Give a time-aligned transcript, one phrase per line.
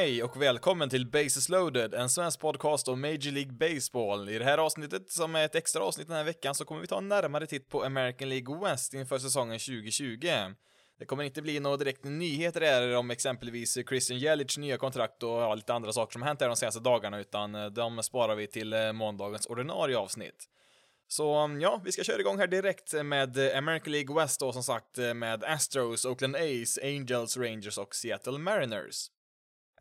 [0.00, 4.28] Hej och välkommen till Bases loaded, en svensk podcast om Major League Baseball.
[4.28, 6.86] I det här avsnittet, som är ett extra avsnitt den här veckan, så kommer vi
[6.86, 10.18] ta en närmare titt på American League West inför säsongen 2020.
[10.98, 15.30] Det kommer inte bli några direkt nyheter där om exempelvis Christian Jelic nya kontrakt och
[15.30, 18.46] ja, lite andra saker som hänt där de senaste dagarna, utan eh, de sparar vi
[18.46, 20.48] till eh, måndagens ordinarie avsnitt.
[21.08, 24.52] Så mm, ja, vi ska köra igång här direkt med eh, American League West då
[24.52, 29.10] som sagt med Astros, Oakland A's, Angels, Rangers och Seattle Mariners.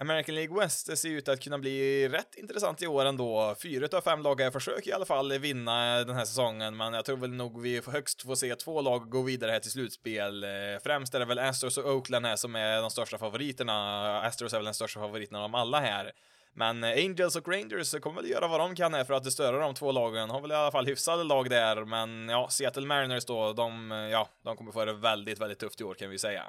[0.02, 3.56] American League West ser ut att kunna bli rätt intressant i år ändå.
[3.62, 7.06] Fyra av fem lag har försöker i alla fall vinna den här säsongen, men jag
[7.06, 10.44] tror väl nog vi högst får se två lag gå vidare här till slutspel.
[10.44, 10.50] Eh,
[10.84, 14.20] främst är det väl Astros och Oakland här som är de största favoriterna.
[14.22, 16.12] Astros är väl den största favoriten av dem alla här.
[16.54, 19.60] Men eh, Angels och Rangers kommer väl göra vad de kan här för att störa
[19.60, 20.30] de två lagen.
[20.30, 23.98] Har väl i alla fall hyfsade lag där, men ja, Seattle Mariners då, de, eh,
[23.98, 26.44] ja, de kommer få det väldigt, väldigt tufft i år kan vi säga.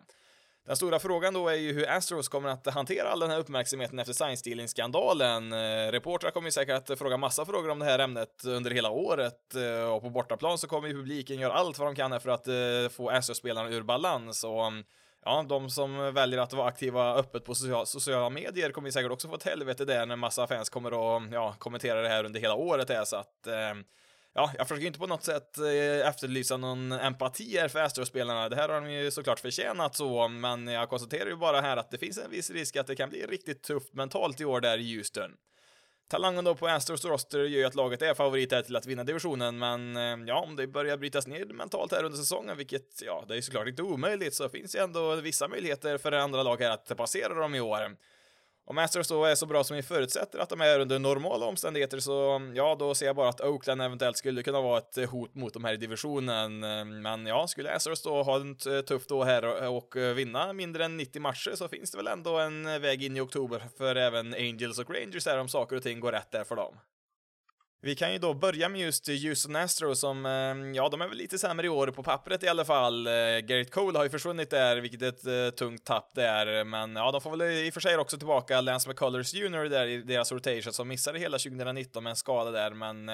[0.66, 3.98] Den stora frågan då är ju hur Astros kommer att hantera all den här uppmärksamheten
[3.98, 5.52] efter sign-stealing-skandalen.
[5.52, 8.91] Eh, reportrar kommer ju säkert att fråga massa frågor om det här ämnet under hela
[8.91, 12.30] året eh, och på bortaplan så kommer ju publiken göra allt vad de kan för
[12.30, 14.72] att eh, få Astros-spelarna ur balans och
[15.25, 19.28] ja, de som väljer att vara aktiva öppet på sociala medier kommer ju säkert också
[19.28, 22.55] få ett helvete där när massa fans kommer att ja, kommentera det här under hela
[22.55, 23.47] året är så att
[24.34, 28.48] ja, jag försöker inte på något sätt eh, efterlysa någon empati här för Astros-spelarna.
[28.48, 31.91] Det här har de ju såklart förtjänat så, men jag konstaterar ju bara här att
[31.91, 34.78] det finns en viss risk att det kan bli riktigt tufft mentalt i år där
[34.78, 35.31] i Houston.
[36.08, 39.58] Talangen då på Astros roster gör ju att laget är favoriter till att vinna divisionen,
[39.58, 43.35] men eh, ja, om det börjar brytas ner mentalt här under säsongen, vilket ja, det
[43.35, 46.70] är ju såklart inte omöjligt, så finns ju ändå vissa möjligheter för andra lag här
[46.70, 47.96] att passera dem i år.
[48.70, 52.01] Om Astros då är så bra som vi förutsätter att de är under normala omständigheter
[52.01, 55.11] så mm, ja, då ser jag bara att Oakland eventuellt skulle kunna vara ett eh,
[55.11, 56.64] hot mot de här i divisionen.
[56.64, 60.53] Mm, men ja, skulle Astros då ha ett eh, tufft då här och eh, vinna
[60.53, 63.97] mindre än 90 matcher så finns det väl ändå en väg in i oktober för
[63.97, 66.75] även Angels och Rangers här om saker och ting går rätt där för dem.
[67.83, 71.18] Vi kan ju då börja med just Houston Astros som, ehm, ja, de är väl
[71.18, 73.07] lite sämre i år på pappret i alla fall.
[73.07, 76.96] Eh, Garrett Cole har ju försvunnit där, vilket är ett uh, tungt tapp där, men
[76.96, 79.86] ja, de får väl eh, i och för sig också tillbaka Lance McCullers Jr där
[79.86, 83.08] i deras rotation som missade hela 2019 med en skada där, men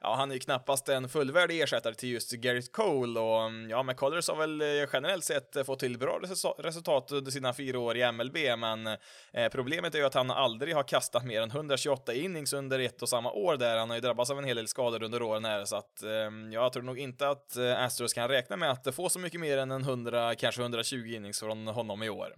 [0.00, 3.82] ja, han är ju knappast en fullvärdig ersättare till just Garrett Cole och mm, ja,
[3.82, 4.62] McCullers har väl
[4.92, 6.20] generellt sett fått till bra
[6.58, 8.86] resultat under sina fyra år i MLB, men
[9.32, 13.02] eh, problemet är ju att han aldrig har kastat mer än 128 innings under ett
[13.02, 13.76] och samma år där.
[13.76, 16.10] Han har ju drabbats av en hel del skador under åren här, så att eh,
[16.52, 19.58] jag tror nog inte att eh, Astros kan räkna med att få så mycket mer
[19.58, 22.34] än en 100, kanske 120 innings från honom i år.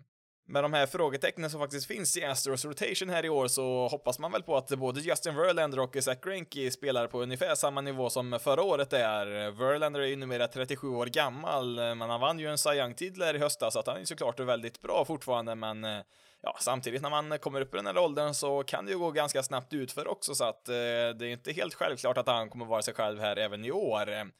[0.50, 4.18] Med de här frågetecknen som faktiskt finns i Astros rotation här i år så hoppas
[4.18, 8.10] man väl på att både Justin Verlander och Zach Greinke spelar på ungefär samma nivå
[8.10, 9.50] som förra året är.
[9.50, 13.36] Verlander är ju numera 37 år gammal, eh, men han vann ju en Cy Young-titel
[13.36, 16.00] i höstas, så att han är såklart väldigt bra fortfarande, men eh,
[16.42, 19.10] ja, samtidigt när man kommer upp i den här åldern så kan det ju gå
[19.10, 22.64] ganska snabbt utför också, så att eh, det är inte helt självklart att han kommer
[22.64, 24.30] vara sig själv här även i år.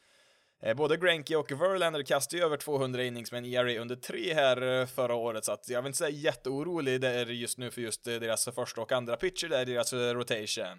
[0.63, 4.35] Eh, både Granky och Verlander kastade ju över 200 innings med en ERA under tre
[4.35, 7.81] här eh, förra året, så att jag vill inte säga jätteorolig där just nu för
[7.81, 10.79] just eh, deras första och andra pitcher där i deras rotation.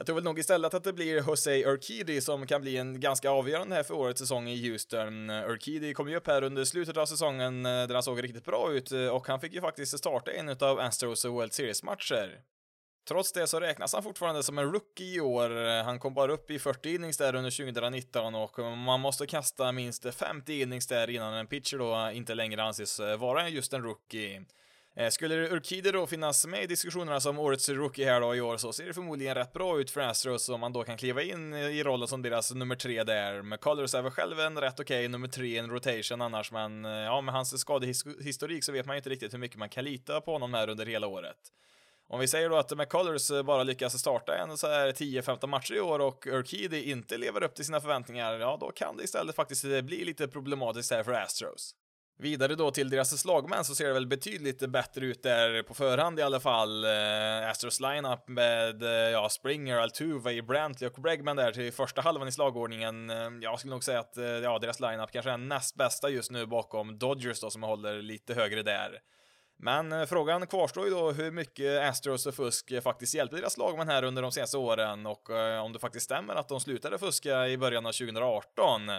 [0.00, 3.30] Jag tror väl nog istället att det blir Jose Urquidy som kan bli en ganska
[3.30, 5.30] avgörande här för årets säsong i Houston.
[5.30, 8.72] Urquidy kom ju upp här under slutet av säsongen eh, där han såg riktigt bra
[8.72, 12.40] ut eh, och han fick ju faktiskt starta en av Astros World Series-matcher.
[13.08, 15.82] Trots det så räknas han fortfarande som en rookie i år.
[15.82, 20.14] Han kom bara upp i 40 innings där under 2019 och man måste kasta minst
[20.14, 24.44] 50 innings där innan en pitcher då inte längre anses eh, vara just en rookie.
[24.96, 28.56] Eh, skulle Urquidy då finnas med i diskussionerna som årets rookie här då i år
[28.56, 31.52] så ser det förmodligen rätt bra ut för Astros om man då kan kliva in
[31.52, 33.42] eh, i rollen som deras nummer tre där.
[33.42, 36.84] McCullers är väl själv en rätt okej okay, nummer tre i en rotation annars, men
[36.84, 39.84] eh, ja, med hans skadehistorik så vet man ju inte riktigt hur mycket man kan
[39.84, 41.38] lita på honom här under hela året.
[42.08, 45.80] Om vi säger då att McCullers bara lyckas starta en så här 10-15 matcher i
[45.80, 49.62] år och Urquidy inte lever upp till sina förväntningar, ja då kan det istället faktiskt
[49.62, 51.74] bli lite problematiskt här för Astros.
[52.20, 56.18] Vidare då till deras slagmän så ser det väl betydligt bättre ut där på förhand
[56.18, 56.84] i alla fall.
[56.84, 62.28] Eh, Astros lineup med eh, ja, Springer, Altuve, Brantley och Bregman där till första halvan
[62.28, 63.10] i slagordningen.
[63.10, 66.30] Eh, jag skulle nog säga att eh, ja, deras lineup kanske är näst bästa just
[66.30, 68.98] nu bakom Dodgers då som håller lite högre där.
[69.58, 73.88] Men eh, frågan kvarstår ju då hur mycket Astros och fusk faktiskt hjälpte deras lagmän
[73.88, 77.48] här under de senaste åren och eh, om det faktiskt stämmer att de slutade fuska
[77.48, 78.90] i början av 2018.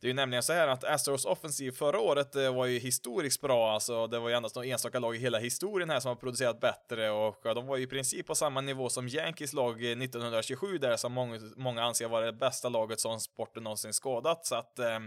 [0.00, 3.40] Det är ju nämligen så här att Astros offensiv förra året eh, var ju historiskt
[3.40, 6.16] bra, alltså det var ju endast några enstaka lag i hela historien här som har
[6.16, 9.90] producerat bättre och de var ju i princip på samma nivå som Yankees lag eh,
[9.90, 14.54] 1927 där som många, många anser vara det bästa laget som sporten någonsin skådat, så
[14.54, 14.98] att eh,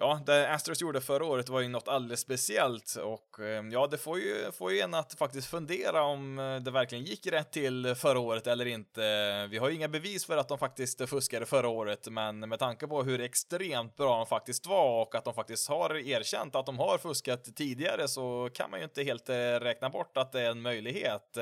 [0.00, 3.98] ja, det Astros gjorde förra året var ju något alldeles speciellt och eh, ja, det
[3.98, 7.94] får ju, får ju en att faktiskt fundera om eh, det verkligen gick rätt till
[7.94, 9.00] förra året eller inte.
[9.50, 12.86] Vi har ju inga bevis för att de faktiskt fuskade förra året, men med tanke
[12.86, 16.78] på hur extremt bra de faktiskt var och att de faktiskt har erkänt att de
[16.78, 20.50] har fuskat tidigare så kan man ju inte helt eh, räkna bort att det är
[20.50, 21.38] en möjlighet.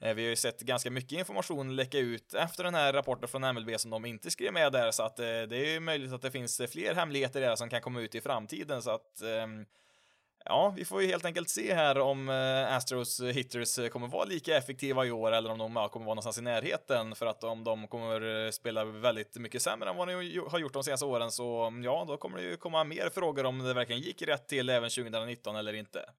[0.00, 3.54] Eh, vi har ju sett ganska mycket information läcka ut efter den här rapporten från
[3.54, 6.22] MLB som de inte skrev med där, så att eh, det är ju möjligt att
[6.22, 9.66] det finns eh, fler hemligheter där som kan komma ut i framtiden, så att ehm,
[10.46, 12.28] Ja, vi får ju helt enkelt se här om
[12.68, 16.42] Astros hitters kommer vara lika effektiva i år eller om de kommer vara någonstans i
[16.42, 20.14] närheten för att om de kommer spela väldigt mycket sämre än vad de
[20.48, 23.44] har gjort de senaste åren så mm, ja, då kommer det ju komma mer frågor
[23.44, 26.10] om det verkligen gick rätt till även 2019 eller inte.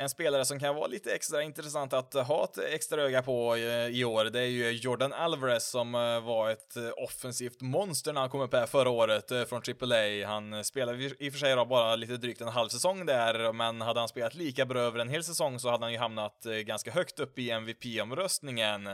[0.00, 3.86] En spelare som kan vara lite extra intressant att ha ett extra öga på eh,
[3.86, 8.20] i år, det är ju Jordan Alvarez som eh, var ett eh, offensivt monster när
[8.20, 10.26] han kom upp här förra året från AAA.
[10.26, 14.00] Han spelade i och för sig bara lite drygt en halv säsong där, men hade
[14.00, 17.20] han spelat lika bra över en hel säsong så hade han ju hamnat ganska högt
[17.20, 18.88] upp i MVP-omröstningen.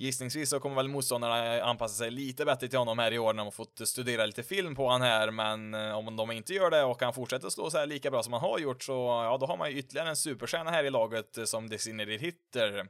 [0.00, 3.42] Gissningsvis så kommer väl motståndarna anpassa sig lite bättre till honom här i år när
[3.42, 6.84] de fått studera lite film på han här, men eh, om de inte gör det
[6.84, 9.46] och han fortsätter slå så här lika bra som han har gjort så ja, då
[9.46, 12.86] har man ju ytterligare en superstjärna här i laget eh, som designated hitter.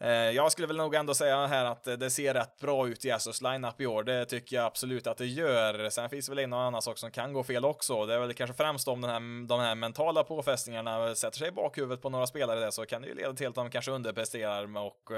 [0.00, 3.10] Eh, jag skulle väl nog ändå säga här att det ser rätt bra ut i
[3.10, 4.02] Astros lineup i år.
[4.02, 5.90] Det tycker jag absolut att det gör.
[5.90, 8.06] Sen finns det väl en och annan sak som kan gå fel också.
[8.06, 11.52] Det är väl kanske främst om den här, de här mentala påfrestningarna sätter sig i
[11.52, 14.76] bakhuvudet på några spelare där så kan det ju leda till att de kanske underpresterar
[14.76, 15.10] och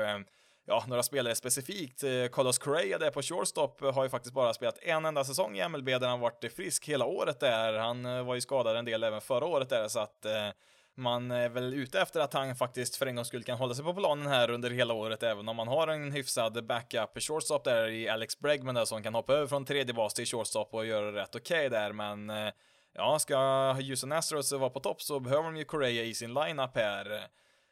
[0.71, 2.05] ja, några spelare specifikt.
[2.05, 5.59] Eh, Carlos Correa där på shortstop eh, har ju faktiskt bara spelat en enda säsong
[5.59, 7.73] i MLB där han varit frisk hela året där.
[7.73, 10.27] Han eh, var ju skadad en del även förra året där så att
[10.95, 13.85] man är väl ute efter att han faktiskt för en gångs skull kan hålla sig
[13.85, 17.89] på planen här under hela året, även om man har en hyfsad backup shortstop där
[17.89, 21.13] i Alex Bregman där som kan hoppa över från tredje bas till shortstop och göra
[21.13, 22.33] rätt okej okay där, men
[22.95, 23.37] ja, ska
[23.73, 27.29] Houston Astros vara på topp så behöver de ju Correa i sin lineup här.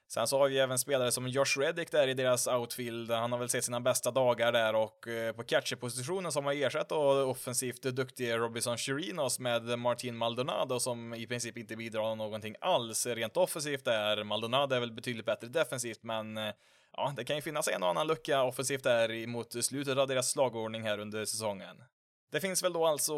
[0.08, 3.10] Sen så har vi även spelare som Josh Reddick där i deras outfield.
[3.10, 6.92] Han har väl sett sina bästa dagar där och eh, på catcherpositionen som har ersatt
[6.92, 13.06] och offensivt duktige Robinson Chirinos med Martin Maldonado som i princip inte bidrar någonting alls
[13.06, 14.24] rent offensivt där.
[14.24, 16.52] Maldonado är väl betydligt bättre defensivt men eh,
[16.96, 20.30] ja, det kan ju finnas en och annan lucka offensivt där mot slutet av deras
[20.30, 21.82] slagordning här under säsongen.
[22.30, 23.14] Det finns väl då alltså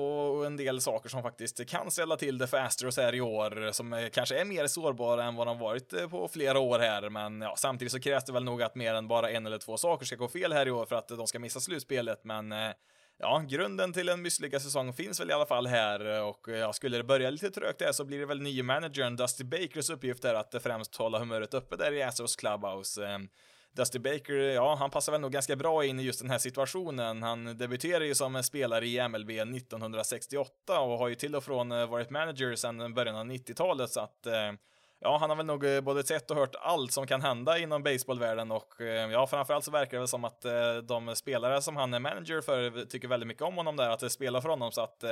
[0.46, 4.08] en del saker som faktiskt kan ställa till det för Astros här i år, som
[4.12, 7.54] kanske är mer sårbara än vad de varit eh, på flera år här, men ja,
[7.56, 10.16] samtidigt så krävs det väl nog att mer än bara en eller två saker ska
[10.16, 12.70] gå fel här i år för att de ska missa slutspelet, men eh,
[13.18, 16.22] ja, grunden till en misslyckad säsong finns väl i alla fall här.
[16.22, 19.16] Och eh, ja, skulle det börja lite trögt där så blir det väl nye managern
[19.16, 23.06] Dusty Bakers uppgift där att främst hålla humöret uppe där i Astros clubhouse.
[23.06, 23.28] Ehm,
[23.72, 27.22] Dusty Baker, ja, han passar väl nog ganska bra in i just den här situationen.
[27.22, 31.86] Han debuterade ju som spelare i MLB 1968 och har ju till och från eh,
[31.86, 34.52] varit manager sedan början av 90-talet, så att eh,
[35.00, 37.82] ja, han har väl nog eh, både sett och hört allt som kan hända inom
[37.82, 38.74] baseballvärlden och
[39.12, 40.44] ja, framförallt så verkar det väl som att
[40.84, 44.10] de spelare som han är manager för tycker väldigt mycket om honom där, att det
[44.10, 45.04] spelar för honom så att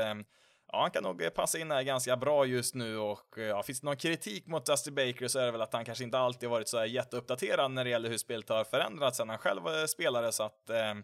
[0.72, 3.62] ja, han kan nog eh, passa in här ganska bra just nu och eh, ja,
[3.62, 6.18] finns det någon kritik mot Dusty Baker så är det väl att han kanske inte
[6.18, 9.66] alltid varit så här jätteuppdaterad när det gäller hur spelet har förändrats sen han själv
[9.66, 10.32] eh, spelade.
[10.32, 10.94] Så att eh,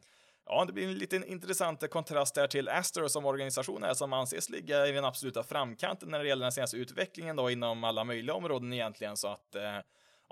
[0.47, 4.51] Ja, det blir en liten intressant kontrast här till Astro som organisation är som anses
[4.51, 8.35] ligga i den absoluta framkanten när det gäller den senaste utvecklingen då inom alla möjliga
[8.35, 9.17] områden egentligen.
[9.17, 9.79] Så att eh,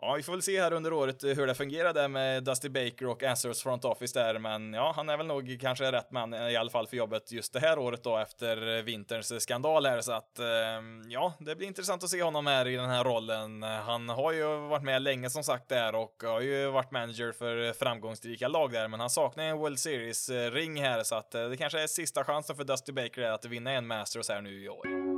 [0.04, 2.68] Ja, vi får väl se här under året eh, hur det fungerar där med Dusty
[2.68, 6.34] Baker och Astros front office där, men ja, han är väl nog kanske rätt man
[6.34, 9.86] eh, i alla fall för jobbet just det här året då efter eh, vinterns skandal
[9.86, 13.04] här, så att ehm, ja, det blir intressant att se honom här i den här
[13.04, 13.62] rollen.
[13.62, 17.72] Han har ju varit med länge som sagt där och har ju varit manager för
[17.72, 21.86] framgångsrika lag där, men han saknar en World Series-ring här, så att det kanske är
[21.86, 25.11] sista chansen för Dusty Baker att vinna en Masters här nu i år.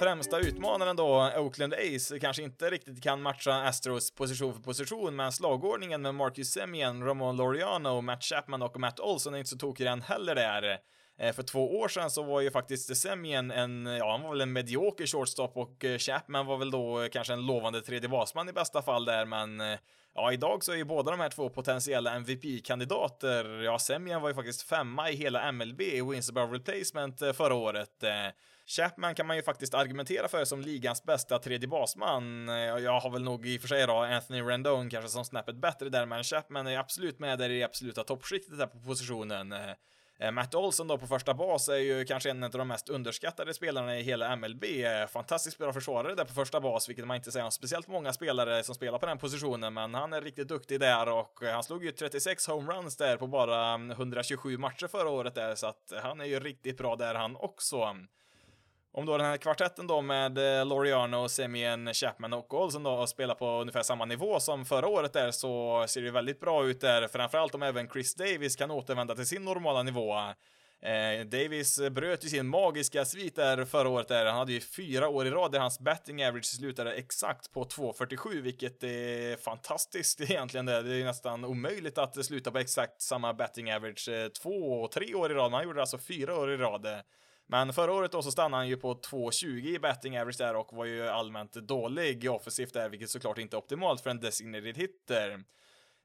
[0.00, 5.32] Främsta utmanaren då, Oakland Ace, kanske inte riktigt kan matcha Astros position för position, men
[5.32, 9.86] slagordningen med Marcus Semien, Ramon Laureano, Matt Chapman och Matt Olson är inte så tokig
[9.86, 10.78] än heller där.
[11.20, 14.40] Eh, för två år sedan så var ju faktiskt Semien en, ja han var väl
[14.40, 18.48] en medioker shortstop och eh, Chapman var väl då eh, kanske en lovande tredje basman
[18.48, 19.78] i bästa fall där, men
[20.14, 23.62] ja, idag så är ju båda de här två potentiella MVP-kandidater.
[23.62, 28.04] Ja, Semien var ju faktiskt femma i hela MLB i wins above replacement förra året.
[28.66, 32.48] Chapman kan man ju faktiskt argumentera för som ligans bästa tredje basman.
[32.82, 35.88] Jag har väl nog i och för sig då Anthony Rendon kanske som snäppet bättre
[35.88, 39.54] där, men Chapman är absolut med där i absoluta toppskiktet där på positionen.
[40.20, 43.54] Eh, Matt Olson då på första bas är ju kanske en av de mest underskattade
[43.54, 44.64] spelarna i hela MLB.
[44.64, 48.12] Eh, fantastiskt bra försvarare där på första bas, vilket man inte säger om speciellt många
[48.12, 51.62] spelare som spelar på den positionen, men han är riktigt duktig där och eh, han
[51.62, 55.92] slog ju 36 homeruns där på bara mm, 127 matcher förra året där, så att
[56.02, 57.96] han är ju riktigt bra där han också.
[58.92, 63.34] Om då den här kvartetten då med eh, Loriano, Semien, Chapman och Olsen då spelar
[63.34, 67.08] på ungefär samma nivå som förra året där så ser det väldigt bra ut där,
[67.08, 70.14] framförallt om även Chris Davis kan återvända till sin normala nivå.
[70.82, 74.26] Eh, Davis bröt ju sin magiska svit där förra året där.
[74.26, 78.40] Han hade ju fyra år i rad där hans batting average slutade exakt på 2.47,
[78.40, 80.66] vilket är fantastiskt egentligen.
[80.66, 84.92] Det, det är nästan omöjligt att sluta på exakt samma batting average eh, två och
[84.92, 85.50] tre år i rad.
[85.50, 86.86] Men han gjorde alltså fyra år i rad.
[87.50, 90.72] Men förra året då så stannade han ju på 2,20 i betting average där och
[90.72, 95.44] var ju allmänt dålig offensivt där, vilket såklart inte är optimalt för en designated hitter.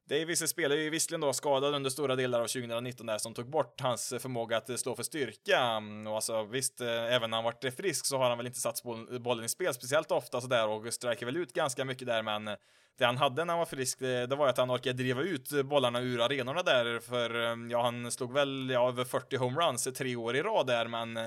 [0.10, 3.82] Davis spelar ju visserligen då skadad under stora delar av 2019 där som tog bort
[3.82, 5.60] hans förmåga att eh, slå för styrka.
[5.60, 8.60] Mm, och alltså visst, eh, även när han varit frisk så har han väl inte
[8.60, 8.84] satt
[9.20, 12.56] bollen i spel speciellt ofta sådär och striker väl ut ganska mycket där men eh,
[12.98, 15.66] det han hade när han var frisk, det, det var att han orkade driva ut
[15.66, 20.36] bollarna ur arenorna där för ja, han slog väl ja, över 40 homeruns tre år
[20.36, 21.18] i rad där men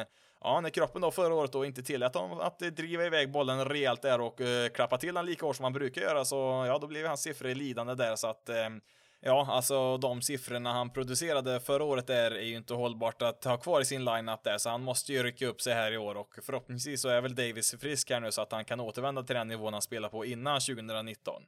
[0.41, 3.65] ja, när kroppen då förra året då inte tillät honom att eh, driva iväg bollen
[3.65, 6.79] rejält där och eh, klappa till den lika hårt som han brukar göra så ja,
[6.79, 8.69] då blev hans siffror lidande där så att eh,
[9.21, 13.57] Ja, alltså de siffrorna han producerade förra året där är ju inte hållbart att ha
[13.57, 16.15] kvar i sin lineup där, så han måste ju rycka upp sig här i år
[16.15, 19.37] och förhoppningsvis så är väl Davis frisk här nu så att han kan återvända till
[19.37, 21.43] den nivån han spelade på innan 2019.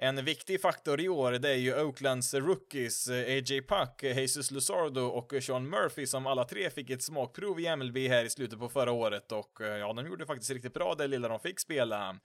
[0.00, 3.62] En viktig faktor i år, det är ju Oaklands rookies eh, A.J.
[3.62, 8.24] Puck, Jesus Luzardo och Sean Murphy som alla tre fick ett smakprov i MLB här
[8.24, 11.28] i slutet på förra året och eh, ja, de gjorde faktiskt riktigt bra det lilla
[11.28, 12.16] de fick spela.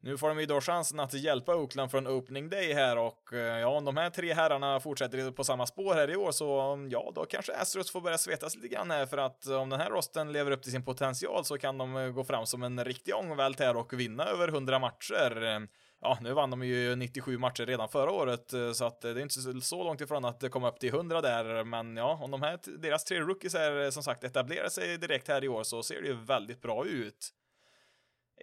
[0.00, 3.58] Nu får de ju då chansen att hjälpa Oakland från opening day här och eh,
[3.58, 6.90] ja, om de här tre herrarna fortsätter på samma spår här i år så mm,
[6.90, 9.90] ja, då kanske Astros får börja svetas lite grann här för att om den här
[9.90, 13.60] rosten lever upp till sin potential så kan de gå fram som en riktig ångvält
[13.60, 15.68] här och vinna över 100 matcher
[16.00, 19.20] ja, nu vann de ju 97 matcher redan förra året, eh, så att eh, det
[19.20, 22.42] är inte så långt ifrån att komma upp till 100 där, men ja, om de
[22.42, 25.82] här, deras tre rookies är eh, som sagt etablerar sig direkt här i år så
[25.82, 27.32] ser det ju väldigt bra ut.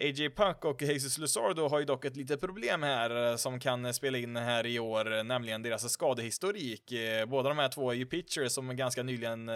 [0.01, 3.86] AJ Puck och Jesus Luzardo har ju dock ett litet problem här eh, som kan
[3.86, 6.94] eh, spela in här i år, eh, nämligen deras skadehistorik.
[7.27, 9.50] Båda de här två är ju pitchers som ganska nyligen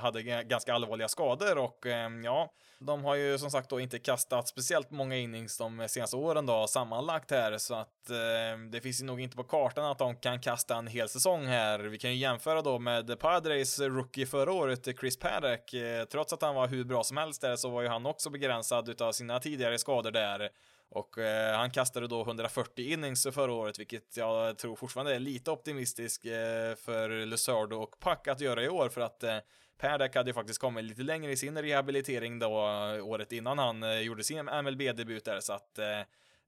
[0.00, 1.86] hade ganska allvarliga skador och
[2.24, 6.46] ja, de har ju som sagt då inte kastat speciellt många innings de senaste åren
[6.46, 10.16] då sammanlagt här så att Eh, det finns ju nog inte på kartan att de
[10.16, 11.78] kan kasta en hel säsong här.
[11.78, 15.74] Vi kan ju jämföra då med Padres rookie förra året, Chris Paddock.
[15.74, 18.30] Eh, trots att han var hur bra som helst där så var ju han också
[18.30, 20.50] begränsad utav sina tidigare skador där.
[20.88, 25.50] Och eh, han kastade då 140 innings förra året, vilket jag tror fortfarande är lite
[25.50, 26.30] optimistiskt eh,
[26.84, 29.38] för Luzardo och Pack att göra i år för att eh,
[29.78, 33.82] Paddock hade ju faktiskt kommit lite längre i sin rehabilitering då eh, året innan han
[33.82, 36.00] eh, gjorde sin MLB-debut där så att eh,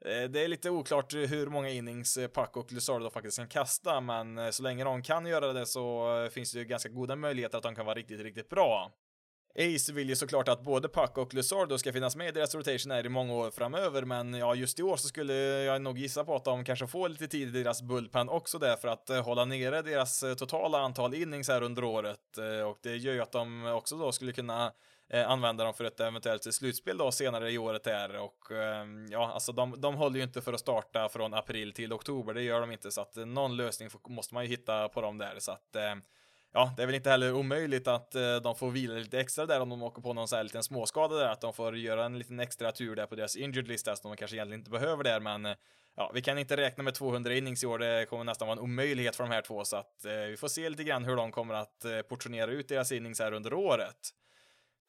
[0.05, 4.01] Eh, det är lite oklart hur många innings eh, Puck och Luzardo faktiskt kan kasta,
[4.01, 7.59] men eh, så länge de kan göra det så finns det ju ganska goda möjligheter
[7.59, 8.93] att de kan vara riktigt, riktigt bra.
[9.55, 12.93] Ace vill ju såklart att både Puck och Luzardo ska finnas med i deras rotation
[12.93, 16.25] här i många år framöver, men ja, just i år så skulle jag nog gissa
[16.25, 19.45] på att de kanske får lite tid i deras bullpen också där för att hålla
[19.45, 23.97] nere deras totala antal innings här under året och det gör ju att de också
[23.97, 24.73] då skulle kunna
[25.11, 29.33] Eh, använda dem för ett eventuellt slutspel då senare i året där och ehm, ja,
[29.33, 32.61] alltså de, de håller ju inte för att starta från april till oktober, det gör
[32.61, 32.91] de inte.
[32.91, 35.35] Så att någon lösning måste man ju hitta på dem där.
[35.39, 36.03] Så att ehm,
[36.53, 39.61] ja, det är väl inte heller omöjligt att eh, de får vila lite extra där
[39.61, 42.19] om de åker på någon sån här liten småskada där, att de får göra en
[42.19, 45.21] liten extra tur där på deras injured list som de kanske egentligen inte behöver där,
[45.21, 45.57] men eh,
[45.97, 47.79] ja, vi kan inte räkna med 200 innings i år.
[47.79, 50.49] Det kommer nästan vara en omöjlighet för de här två, så att eh, vi får
[50.49, 54.15] se lite grann hur de kommer att eh, portionera ut deras innings här under året.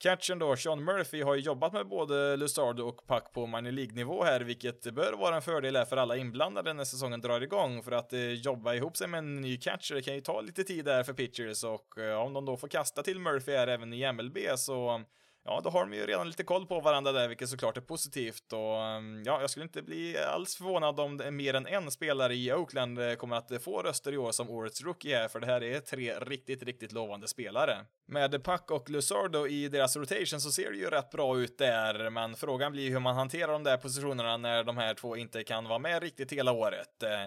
[0.02, 4.24] Catchen då, Sean Murphy, har ju jobbat med både Lusardo och Puck på minor League-nivå
[4.24, 7.84] här, vilket bör vara en fördel här för alla inblandade när säsongen drar igång.
[7.84, 10.64] För att eh, jobba ihop sig med en ny catcher det kan ju ta lite
[10.64, 13.94] tid där för pitchers och eh, om de då får kasta till Murphy här även
[13.94, 15.04] i MLB så
[15.46, 18.54] ja, då har de ju redan lite koll på varandra där, vilket såklart är positivt.
[18.54, 21.92] Och ehm, ja, jag skulle inte bli alls förvånad om det är mer än en
[21.92, 25.40] spelare i Oakland eh, kommer att få röster i år som årets rookie här, för
[25.40, 27.86] det här är tre riktigt, riktigt lovande spelare.
[28.08, 32.10] Med Puck och Luzardo i deras rotation så ser det ju rätt bra ut där,
[32.10, 35.68] men frågan blir hur man hanterar de där positionerna när de här två inte kan
[35.68, 37.04] vara med riktigt hela året.
[37.04, 37.24] Eh,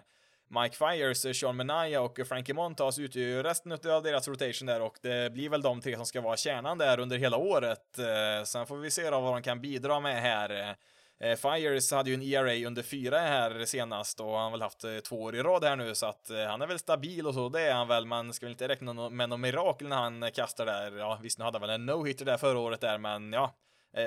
[0.60, 4.82] Mike Fires, eh, Sean Menaya och Frankie Montas utgör ju resten av deras rotation där
[4.82, 7.98] och det blir väl de tre som ska vara kärnan där under hela året.
[7.98, 10.76] Eh, sen får vi se då vad de kan bidra med här.
[11.20, 14.84] Eh, Fires hade ju en ERA under fyra här senast och han har väl haft
[15.08, 17.60] två år i rad här nu så att han är väl stabil och så, det
[17.60, 18.06] är han väl.
[18.06, 20.98] Man ska väl inte räkna med något mirakel när han kastar där.
[20.98, 23.54] Ja, visst, nu hade han väl en no-hitter där förra året där, men ja,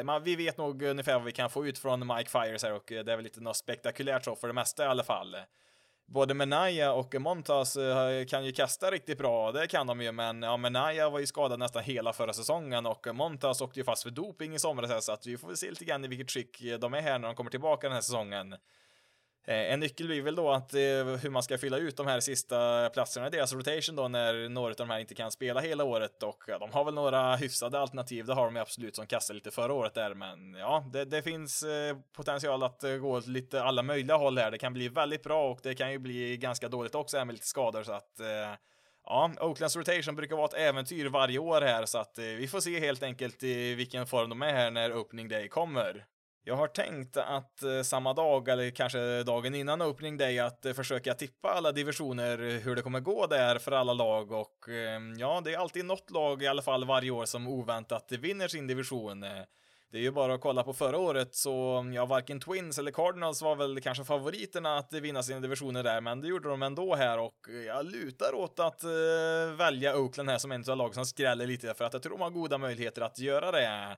[0.03, 2.83] man, vi vet nog ungefär vad vi kan få ut från Mike Fires här och
[2.87, 5.37] det är väl lite något spektakulärt så för det mesta i alla fall
[6.05, 10.41] både Menaya och Montas eh, kan ju kasta riktigt bra, det kan de ju, men
[10.41, 14.09] ja, Menaya var ju skadad nästan hela förra säsongen och Montas åkte ju fast för
[14.09, 16.93] doping i somras, så att vi får väl se lite grann i vilket skick de
[16.93, 18.55] är här när de kommer tillbaka den här säsongen.
[19.47, 20.79] Eh, en nyckel blir väl då att eh,
[21.21, 24.69] hur man ska fylla ut de här sista platserna i deras rotation då när några
[24.69, 28.25] av de här inte kan spela hela året och de har väl några hyfsade alternativ.
[28.25, 31.63] Det har de absolut som kastade lite förra året där, men ja, det, det finns
[31.63, 34.51] eh, potential att gå åt lite alla möjliga håll här.
[34.51, 37.33] Det kan bli väldigt bra och det kan ju bli ganska dåligt också här med
[37.33, 38.19] lite skador så att
[39.07, 42.79] Ja, Oaklands rotation brukar vara ett äventyr varje år här så att vi får se
[42.79, 46.05] helt enkelt i vilken form de är här när opening day kommer.
[46.47, 50.73] Jag har tänkt att eh, samma dag, eller kanske dagen innan opening day, att eh,
[50.73, 54.65] försöka tippa alla divisioner, eh, hur det kommer gå där för alla lag och
[55.17, 58.67] ja, det är alltid något lag i alla fall varje år som oväntat vinner sin
[58.67, 59.19] division.
[59.91, 62.91] Det är ju bara att kolla på förra året så, mm, ja, varken Twins eller
[62.91, 66.95] Cardinals var väl kanske favoriterna att vinna sina divisioner där, men det gjorde de ändå
[66.95, 68.83] här och jag lutar åt att
[69.57, 72.21] välja Oakland här som en av lag som skräller lite för att jag tror de
[72.21, 73.97] har goda möjligheter att göra det.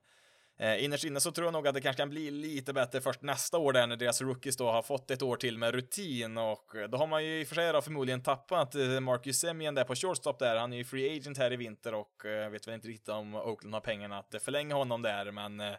[0.59, 3.21] Eh, innerst inne så tror jag nog att det kanske kan bli lite bättre först
[3.21, 6.75] nästa år där när deras rookies då har fått ett år till med rutin och
[6.75, 9.75] eh, då har man ju i och för sig då förmodligen tappat eh, Marcus Semien
[9.75, 10.55] där på shortstop där.
[10.55, 13.35] Han är ju free agent här i vinter och eh, vet väl inte riktigt om
[13.35, 15.75] Oakland har pengarna att eh, förlänga honom där, men eh,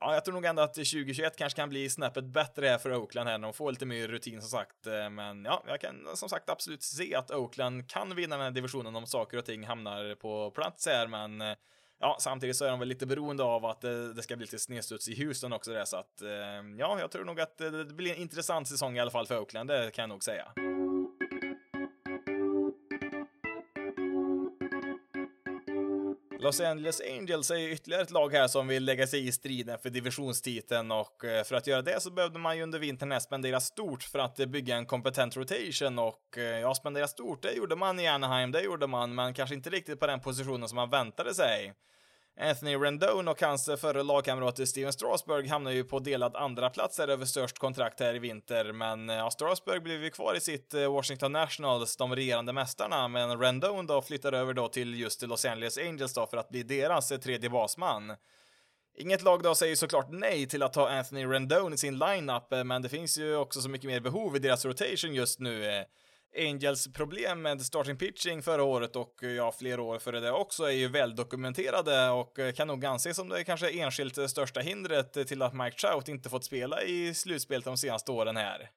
[0.00, 3.28] Ja, jag tror nog ändå att 2021 kanske kan bli snäppet bättre här för Oakland
[3.28, 4.86] här när de får lite mer rutin som sagt.
[5.10, 8.96] Men ja, jag kan som sagt absolut se att Oakland kan vinna den här divisionen
[8.96, 11.56] om saker och ting hamnar på plats här, men
[12.00, 14.58] ja, samtidigt så är de väl lite beroende av att det, det ska bli lite
[14.58, 16.28] snedstuds i Houston också där, så att eh,
[16.78, 19.38] ja, jag tror nog att det, det blir en intressant säsong i alla fall för
[19.38, 20.52] Oakland, det kan jag nog säga.
[26.40, 29.78] Los Angeles Angels är ju ytterligare ett lag här som vill lägga sig i striden
[29.78, 33.60] för divisionstiteln och eh, för att göra det så behövde man ju under vintern spendera
[33.60, 37.76] stort för att eh, bygga en kompetent rotation och eh, ja, spendera stort, det gjorde
[37.76, 40.90] man i Anaheim, det gjorde man, men kanske inte riktigt på den positionen som man
[40.90, 41.74] väntade sig.
[42.40, 47.08] Anthony Rendon och hans förre lagkamrat Steven Strasburg hamnar ju på delad andra plats här
[47.08, 50.92] över störst kontrakt här i vinter, men ja, Strasburg blev ju kvar i sitt eh,
[50.92, 55.78] Washington Nationals, de regerande mästarna, men Rendon då flyttar över då till just Los Angeles
[55.78, 58.16] Angels då för att bli deras eh, tredje basman.
[58.96, 62.64] Inget lag då säger såklart nej till att ha Anthony Rendon i sin lineup, eh,
[62.64, 65.84] men det finns ju också så mycket mer behov i deras rotation just nu.
[66.36, 70.64] Angels problem med starting pitching förra året och eh, ja, flera år före det också
[70.64, 75.42] är ju väldokumenterade och eh, kan nog anses som det kanske enskilt största hindret till
[75.42, 78.70] att Mike Trout inte fått spela i slutspelet de senaste åren här.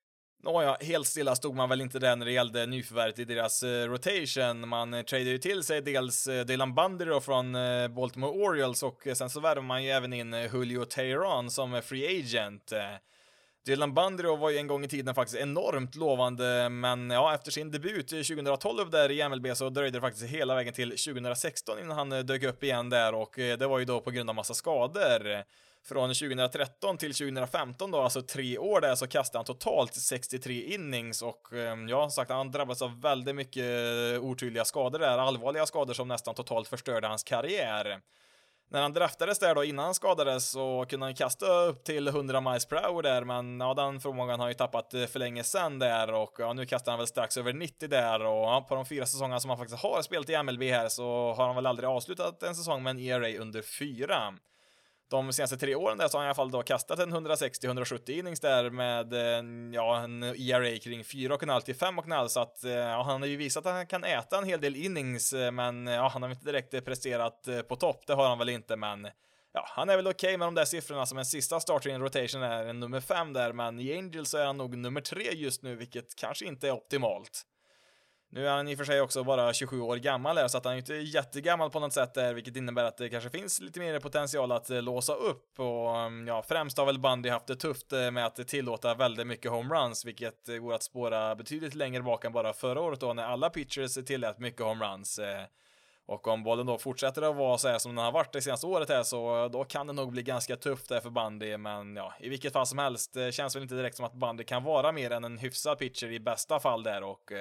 [0.43, 3.87] Nåja, helt stilla stod man väl inte där när det gällde nyförvärvet i deras eh,
[3.87, 4.69] rotation.
[4.69, 7.53] Man tradade ju till sig dels Dylan Bundy då från
[7.95, 12.73] Baltimore Orioles och sen så värvade man ju även in Julio Teheran som free agent.
[13.65, 17.71] Dylan Bandrio var ju en gång i tiden faktiskt enormt lovande, men ja, efter sin
[17.71, 22.11] debut 2012 där i MLB så dröjde det faktiskt hela vägen till 2016 innan han
[22.11, 24.53] eh, dök upp igen där och eh, det var ju då på grund av massa
[24.53, 25.43] skador.
[25.83, 31.21] Från 2013 till 2015 då, alltså tre år där, så kastade han totalt 63 innings
[31.21, 33.65] och ehm, ja som sagt han drabbades av väldigt mycket
[34.13, 38.01] eh, otydliga skador där, allvarliga skador som nästan totalt förstörde hans karriär
[38.71, 42.41] när han draftades där då innan han skadades så kunde han kasta upp till 100
[42.41, 45.79] miles per hour där, men ja, den förmågan har ju tappat eh, för länge sedan
[45.79, 48.85] där och ja, nu kastar han väl strax över 90 där och ja, på de
[48.85, 51.89] fyra säsongerna som han faktiskt har spelat i MLB här så har han väl aldrig
[51.89, 54.33] avslutat en säsong med en ERA under fyra
[55.11, 58.09] de senaste tre åren där så har han i alla fall då kastat en 160-170
[58.09, 59.43] innings där med eh,
[59.73, 63.65] ja, en ERA kring 4,5 till 5,5 så att eh, ja, han har ju visat
[63.65, 66.85] att han kan äta en hel del innings eh, men ja, han har inte direkt
[66.85, 69.07] presterat på topp, det har han väl inte men
[69.53, 71.05] ja, han är väl okej okay med de där siffrorna.
[71.05, 74.37] Som en sista starter in rotation är en nummer 5 där men i Angels så
[74.37, 77.45] är han nog nummer 3 just nu vilket kanske inte är optimalt.
[78.33, 80.65] Nu är han i och för sig också bara 27 år gammal här, så att
[80.65, 83.79] han är inte jättegammal på något sätt där, vilket innebär att det kanske finns lite
[83.79, 85.59] mer potential att eh, låsa upp.
[85.59, 89.27] Och mm, ja, främst har väl Bundy haft det tufft eh, med att tillåta väldigt
[89.27, 93.13] mycket homeruns, vilket eh, går att spåra betydligt längre bak än bara förra året då,
[93.13, 95.19] när alla pitchers tillät mycket homeruns.
[96.05, 98.67] Och om bollen då fortsätter att vara så här som den har varit det senaste
[98.67, 102.13] året här så då kan det nog bli ganska tufft där för Bandy, men ja,
[102.19, 105.11] i vilket fall som helst känns väl inte direkt som att Bandy kan vara mer
[105.11, 107.31] än en hyfsad pitcher i bästa fall där och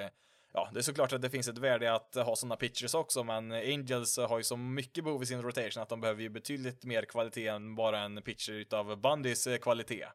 [0.53, 3.51] ja, det är såklart att det finns ett värde att ha sådana pitchers också, men
[3.51, 7.05] Angels har ju så mycket behov i sin rotation att de behöver ju betydligt mer
[7.05, 10.07] kvalitet än bara en pitcher utav Bundys eh, kvalitet.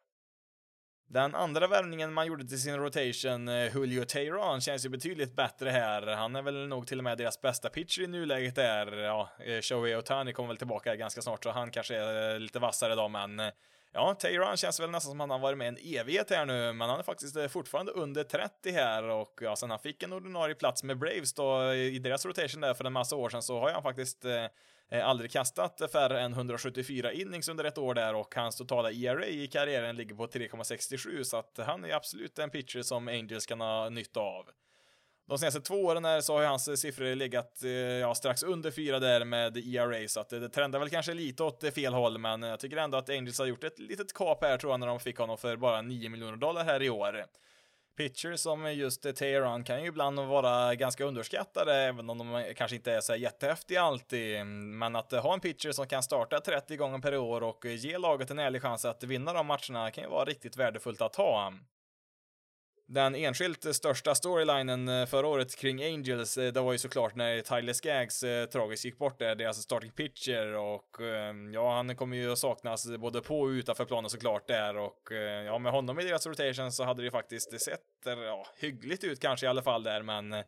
[1.09, 5.69] Den andra värvningen man gjorde till sin rotation, eh, Julio Teheran, känns ju betydligt bättre
[5.69, 6.07] här.
[6.07, 8.97] Han är väl nog till och med deras bästa pitcher i nuläget där.
[8.97, 12.95] Ja, eh, Shohei Otani kommer väl tillbaka ganska snart, så han kanske är lite vassare
[12.95, 13.41] då, men
[13.93, 16.73] Ja, Tayron känns väl nästan som att han har varit med en evighet här nu,
[16.73, 20.13] men han är faktiskt eh, fortfarande under 30 här och ja, sen han fick en
[20.13, 23.59] ordinarie plats med Braves då i deras rotation där för en massa år sedan så
[23.59, 24.45] har han faktiskt eh,
[24.91, 29.25] eh aldrig kastat färre än 174 innings under ett år där och hans totala ERA
[29.25, 33.61] i karriären ligger på 3,67 så att han är absolut en pitcher som Angels kan
[33.61, 34.49] ha nytta av.
[35.27, 38.71] De senaste två åren här så har ju hans siffror legat eh, ja, strax under
[38.71, 42.17] fyra där med ERA, så att det, det trendar väl kanske lite åt fel håll,
[42.17, 44.87] men jag tycker ändå att Angels har gjort ett litet kap här tror jag när
[44.87, 47.25] de fick honom för bara 9 miljoner dollar här i år.
[47.97, 52.93] Pitcher som just Teheran kan ju ibland vara ganska underskattade, även om de kanske inte
[52.93, 54.45] är så jättehäftiga alltid.
[54.45, 58.31] Men att ha en pitcher som kan starta 30 gånger per år och ge laget
[58.31, 61.53] en ärlig chans att vinna de matcherna kan ju vara riktigt värdefullt att ha.
[62.89, 67.41] Den enskilt största storylinen eh, förra året kring Angels, eh, det var ju såklart när
[67.41, 71.95] Tyler Skaggs eh, tragiskt gick bort där, deras alltså starting pitcher och ehm, ja, han
[71.95, 75.11] kommer ju att saknas både på och utanför planen såklart där och
[75.45, 79.19] ja, med honom i deras rotation så hade det ju faktiskt sett ja, hyggligt ut
[79.19, 80.43] kanske i alla fall där, men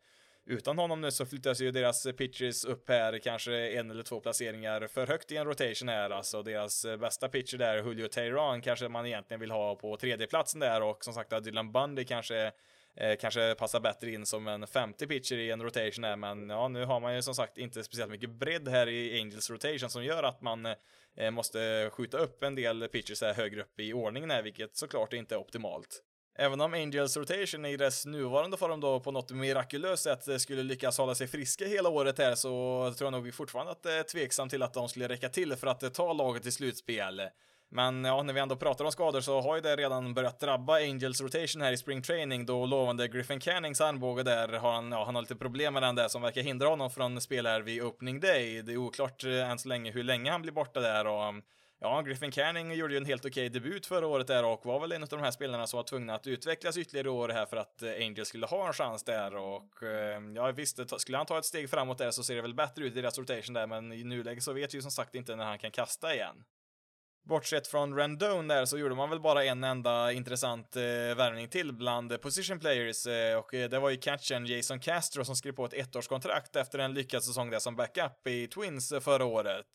[0.46, 4.88] utan honom nu så flyttas ju deras pitchers upp här kanske en eller två placeringar
[4.88, 6.10] för högt i en rotation här.
[6.10, 10.60] Alltså deras eh, bästa pitcher där, Julio Teheran, kanske man egentligen vill ha på tredjeplatsen
[10.60, 12.52] där och som sagt Dylan Bundy kanske
[12.96, 16.68] eh, kanske passar bättre in som en 50 pitcher i en rotation här, men ja,
[16.68, 20.04] nu har man ju som sagt inte speciellt mycket bredd här i Angels rotation som
[20.04, 20.66] gör att man
[21.16, 25.14] eh, måste skjuta upp en del pitchers här högre upp i ordningen här, vilket såklart
[25.14, 26.04] inte är optimalt.
[26.42, 30.64] Även om Angels rotation i dess nuvarande form då på något mirakulöst sätt eh, skulle
[30.64, 32.50] lyckas hålla sig friska hela året här så
[32.98, 35.30] tror jag nog vi fortfarande att eh, det är tveksam till att de skulle räcka
[35.30, 37.22] till för att eh, ta laget till slutspel.
[37.72, 40.76] Men ja, när vi ändå pratar om skador så har ju det redan börjat drabba
[40.76, 45.06] Angels rotation här i spring training då lovande Griffin Cannings armbåge där har han, ja,
[45.06, 47.82] han har lite problem med den där som verkar hindra honom från spel här vid
[47.82, 48.62] opening day.
[48.62, 51.34] Det är oklart än så länge hur länge han blir borta där och
[51.82, 54.92] Ja, Griffin Canning gjorde ju en helt okej debut förra året där och var väl
[54.92, 57.82] en av de här spelarna som var tvungna att utvecklas ytterligare år här för att
[57.82, 61.46] eh, Angels skulle ha en chans där och eh, ja visst, skulle han ta ett
[61.46, 64.04] steg framåt där så ser det väl bättre ut i deras rotation där men i
[64.04, 66.44] nuläget så vet vi ju som sagt inte när han kan kasta igen.
[67.24, 70.82] Bortsett från Rendon där så gjorde man väl bara en enda intressant eh,
[71.18, 75.36] värvning till bland position players eh, och eh, det var ju catchen Jason Castro som
[75.36, 79.66] skrev på ett ettårskontrakt efter en lyckad säsong där som backup i Twins förra året.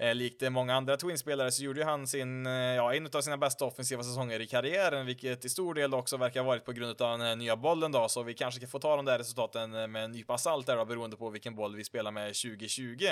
[0.00, 3.36] Eh, likt eh, många andra Twins-spelare så gjorde han sin, eh, ja, en av sina
[3.36, 7.02] bästa offensiva säsonger i karriären, vilket i stor del också verkar ha varit på grund
[7.02, 9.86] av den nya bollen då, så vi kanske kan få ta de där resultaten eh,
[9.86, 13.04] med en nypa salt där då, beroende på vilken boll vi spelar med 2020.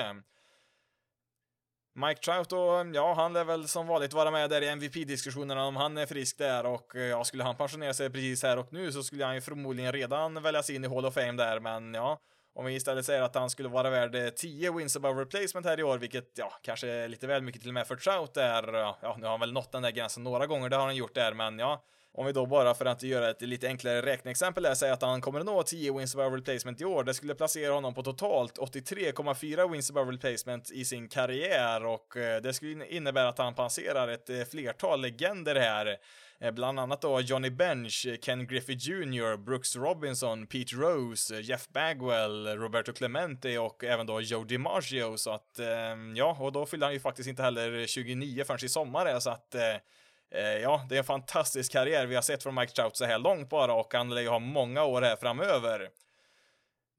[1.94, 5.76] Mike Trout då, ja, han lär väl som vanligt vara med där i MVP-diskussionerna om
[5.76, 9.02] han är frisk där och ja, skulle han pensionera sig precis här och nu så
[9.02, 12.20] skulle han ju förmodligen redan väljas in i Hall of Fame där, men ja,
[12.56, 15.80] om vi istället säger att han skulle vara värd eh, 10 wins above replacement här
[15.80, 18.74] i år, vilket ja, kanske är lite väl mycket till och med för Trout där.
[18.74, 20.96] Eh, ja, nu har han väl nått den där gränsen några gånger, det har han
[20.96, 24.62] gjort där, men ja, om vi då bara för att göra ett lite enklare räkneexempel
[24.62, 27.34] där säger att han kommer att nå 10 wins above replacement i år, det skulle
[27.34, 32.86] placera honom på totalt 83,4 wins above replacement i sin karriär och eh, det skulle
[32.86, 35.98] innebära att han passerar ett flertal legender här.
[36.40, 41.40] Eh, bland annat då Johnny Bench, eh, Ken Griffey Jr, Brooks Robinson, Pete Rose, eh,
[41.40, 46.66] Jeff Bagwell, Roberto Clemente och även då Joe DiMaggio så att ehm, ja, och då
[46.66, 50.94] fyllde han ju faktiskt inte heller 29 förrän i sommar så att eh, ja, det
[50.94, 53.94] är en fantastisk karriär vi har sett från Mike Trout så här långt bara och
[53.94, 55.88] han lär ju ha många år här framöver.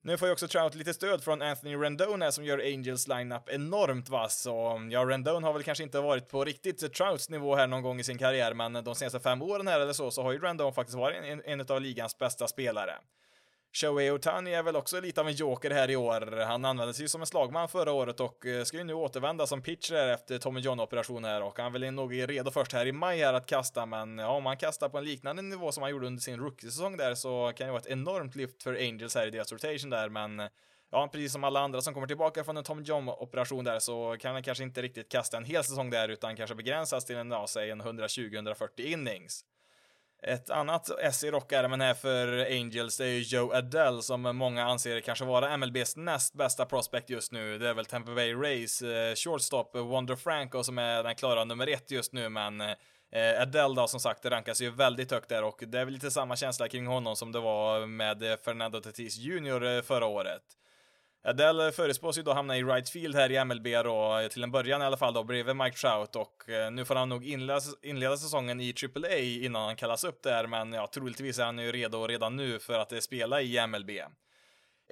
[0.07, 4.09] Nu får ju också Trout lite stöd från Anthony Rendone som gör Angels lineup enormt
[4.09, 7.81] vass och ja, Rendone har väl kanske inte varit på riktigt Trouts nivå här någon
[7.81, 10.39] gång i sin karriär, men de senaste fem åren här eller så, så har ju
[10.39, 12.95] Rendone faktiskt varit en, en av ligans bästa spelare.
[13.81, 16.45] Shohei Otani är väl också lite av en joker här i år.
[16.45, 19.61] Han användes ju som en slagman förra året och eh, ska ju nu återvända som
[19.61, 23.33] pitcher efter Tommy John-operation här och han är nog redo först här i maj här
[23.33, 26.21] att kasta, men ja, om han kastar på en liknande nivå som han gjorde under
[26.21, 29.51] sin rookie-säsong där så kan det vara ett enormt lyft för Angels här i deras
[29.51, 30.49] rotation där, men
[30.91, 34.33] ja, precis som alla andra som kommer tillbaka från en Tom John-operation där så kan
[34.33, 37.47] han kanske inte riktigt kasta en hel säsong där utan kanske begränsas till en, ja,
[37.47, 39.45] säg en 120-140 innings.
[40.27, 44.65] Ett annat S i rockärmen här för Angels, det är ju Joe Adele som många
[44.65, 47.57] anser kanske vara MLBs näst bästa prospect just nu.
[47.57, 51.67] Det är väl Tampa Bay Rays eh, shortstop Wonder Franco som är den klara nummer
[51.67, 55.63] ett just nu, men eh, Adele då som sagt rankas ju väldigt högt där och
[55.67, 59.63] det är väl lite samma känsla kring honom som det var med Fernando Tatis Jr
[59.63, 60.43] eh, förra året.
[61.23, 64.81] Adele förespås ju då hamna i right field här i MLB då, till en början
[64.81, 68.17] i alla fall då, bredvid Mike Trout och eh, nu får han nog inleda, inleda
[68.17, 72.07] säsongen i AAA innan han kallas upp där, men ja, troligtvis är han ju redo
[72.07, 73.89] redan nu för att eh, spela i MLB.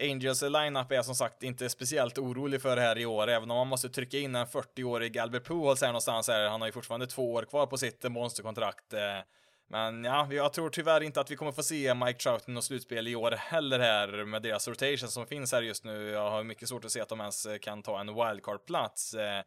[0.01, 3.67] Angels lineup är som sagt inte speciellt orolig för här i år, även om man
[3.67, 6.49] måste trycka in en 40-årig Albert Pujols här någonstans här.
[6.49, 8.93] Han har ju fortfarande två år kvar på sitt monsterkontrakt.
[8.93, 9.19] Eh,
[9.67, 12.63] men ja, jag tror tyvärr inte att vi kommer få se Mike Trout i något
[12.63, 16.09] slutspel i år heller här med deras rotation som finns här just nu.
[16.09, 19.13] Jag har mycket svårt att se att de ens eh, kan ta en wildcard-plats.
[19.13, 19.43] Eh,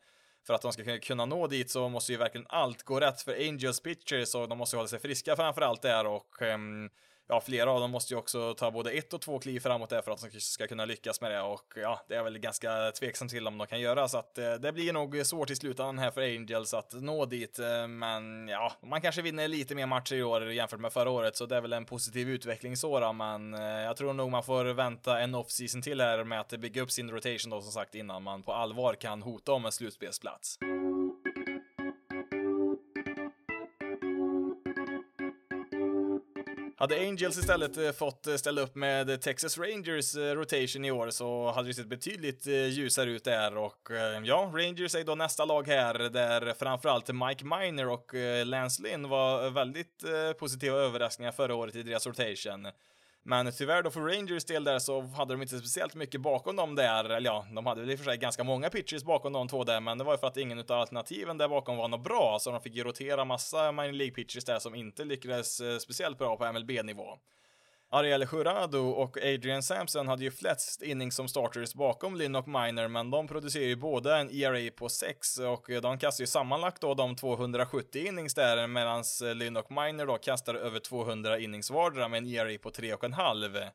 [0.47, 3.49] för att de ska kunna nå dit så måste ju verkligen allt gå rätt för
[3.49, 6.91] Angels pitchers och de måste hålla sig friska framför allt där och um,
[7.29, 10.03] ja, flera av dem måste ju också ta både ett och två kliv framåt där
[10.03, 13.31] för att de ska kunna lyckas med det och ja, det är väl ganska tveksamt
[13.31, 16.11] till om de kan göra så att eh, det blir nog svårt i slutändan här
[16.11, 17.59] för Angels att nå dit.
[17.59, 21.37] Eh, men ja, man kanske vinner lite mer matcher i år jämfört med förra året
[21.37, 24.43] så det är väl en positiv utveckling så då, men eh, jag tror nog man
[24.43, 27.95] får vänta en off-season till här med att bygga upp sin rotation då som sagt
[27.95, 30.59] innan man på allvar kan hota om en slutspelsplats.
[36.81, 41.11] Hade Angels istället eh, fått eh, ställa upp med Texas Rangers eh, rotation i år
[41.11, 43.89] så hade det sett betydligt ljusare ut där och
[44.25, 48.15] ja, Rangers är då nästa lag här där framförallt Mike Miner och
[48.45, 50.05] Lance Lynn var väldigt
[50.39, 52.67] positiva överraskningar förra året i deras rotation.
[53.23, 56.75] Men tyvärr då för Rangers del där så hade de inte speciellt mycket bakom dem
[56.75, 59.49] där, eller ja, de hade väl i och för sig ganska många pitchers bakom de
[59.49, 62.05] två där, men det var ju för att ingen av alternativen där bakom var något
[62.05, 65.79] bra, så de fick ju rotera massa minor League pitchers där som inte lyckades eh,
[65.79, 67.19] speciellt bra på MLB-nivå.
[67.91, 72.89] Ariel Jurado och Adrian Sampson hade ju flest innings som starters bakom Lynn och Miner,
[72.89, 76.95] men de producerar ju båda en ERA på 6 och de kastar ju sammanlagt då
[76.95, 82.19] de 270 innings där, medan Lynn och Miner då kastar över 200 innings vardera med
[82.19, 83.71] en ERA på 3,5.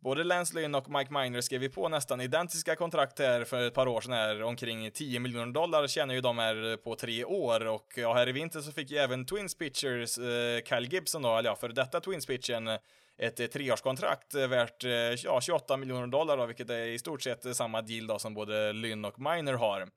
[0.00, 3.74] Både Lance Lynn och Mike Miner skrev ju på nästan identiska kontrakt här för ett
[3.74, 7.66] par år sedan här, omkring 10 miljoner dollar tjänar ju de här på tre år
[7.66, 11.36] och ja, här i vinter så fick ju även Twins pitchers eh, Kyle Gibson då,
[11.36, 12.68] eller ja, för detta Twins pitchen
[13.18, 17.22] ett eh, treårskontrakt eh, värt eh, ja, 28 miljoner dollar, då, vilket är i stort
[17.22, 19.88] sett samma deal då, som både Lynn och Miner har.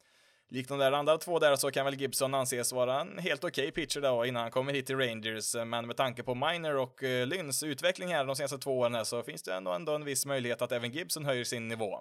[0.51, 3.85] Likt de andra två där så kan väl Gibson anses vara en helt okej okay
[3.85, 7.63] pitcher då innan han kommer hit till Rangers, men med tanke på Miner och Lynns
[7.63, 10.61] utveckling här de senaste två åren här, så finns det ändå, ändå en viss möjlighet
[10.61, 11.99] att även Gibson höjer sin nivå.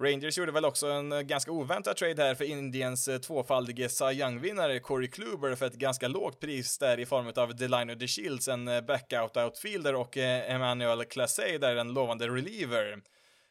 [0.00, 4.04] Rangers gjorde väl också en eh, ganska oväntad trade här för Indiens eh, tvåfaldige Cy
[4.04, 8.48] Young-vinnare Corey Kluber för ett ganska lågt pris där i form av Delino De Shields,
[8.48, 13.02] en eh, backout-outfielder och Emmanuel Classey där en lovande reliever.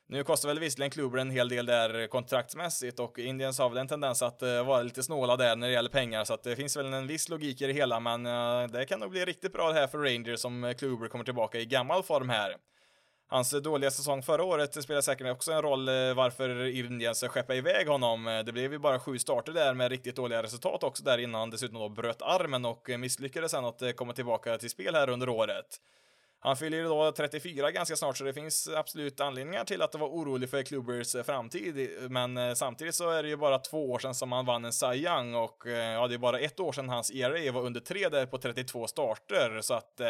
[0.07, 3.87] Nu kostar väl visserligen Kluber en hel del där kontraktsmässigt och Indiens har väl en
[3.87, 6.93] tendens att vara lite snåla där när det gäller pengar så att det finns väl
[6.93, 8.23] en viss logik i det hela men
[8.71, 11.65] det kan nog bli riktigt bra det här för Rangers om Kluber kommer tillbaka i
[11.65, 12.55] gammal form här.
[13.33, 17.87] Hans dåliga säsong förra året spelar säkert också en roll eh, varför Indiens skeppade iväg
[17.87, 18.27] honom.
[18.27, 21.39] Eh, det blev ju bara sju starter där med riktigt dåliga resultat också där innan
[21.39, 24.95] han dessutom då bröt armen och eh, misslyckades sen att eh, komma tillbaka till spel
[24.95, 25.65] här under året.
[26.39, 30.11] Han fyller ju då 34 ganska snart, så det finns absolut anledningar till att vara
[30.11, 31.89] orolig för Klubers framtid.
[32.09, 34.85] Men samtidigt så är det ju bara två år sedan som han vann en Cy
[34.85, 38.25] Young och ja, det är bara ett år sedan hans ERA var under tre där
[38.25, 40.01] på 32 starter, så att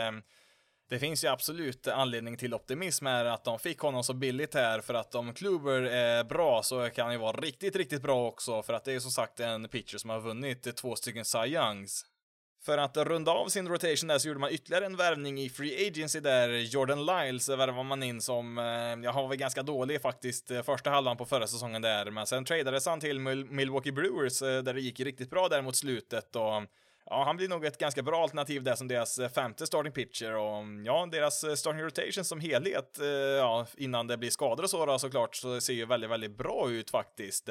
[0.93, 4.81] det finns ju absolut anledning till optimism här att de fick honom så billigt här
[4.81, 8.63] för att om Kluber är bra så kan han ju vara riktigt, riktigt bra också
[8.63, 12.05] för att det är som sagt en pitcher som har vunnit två stycken Cy Youngs.
[12.65, 15.87] För att runda av sin rotation där så gjorde man ytterligare en värvning i Free
[15.87, 16.49] Agency där.
[16.49, 18.63] Jordan Lyles värvar man in som, eh,
[19.03, 22.25] ja, han var väl ganska dålig faktiskt eh, första halvan på förra säsongen där, men
[22.25, 26.35] sen tradades han till Milwaukee Brewers eh, där det gick riktigt bra där mot slutet
[26.35, 26.63] och
[27.05, 30.35] ja, han blir nog ett ganska bra alternativ där som deras eh, femte starting pitcher
[30.35, 34.63] och mm, ja, deras eh, starting rotation som helhet, eh, ja, innan det blir skador
[34.63, 37.49] och så då, såklart, så ser ju väldigt, väldigt bra ut faktiskt.